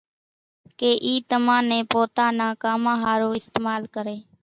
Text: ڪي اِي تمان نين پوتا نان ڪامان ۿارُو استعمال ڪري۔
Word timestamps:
ڪي 0.79 0.91
اِي 1.05 1.13
تمان 1.31 1.61
نين 1.69 1.83
پوتا 1.91 2.25
نان 2.39 2.51
ڪامان 2.63 2.97
ۿارُو 3.05 3.29
استعمال 3.39 3.81
ڪري۔ 3.95 4.17